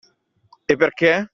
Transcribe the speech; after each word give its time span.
E 0.67 0.75
perché? 0.77 1.27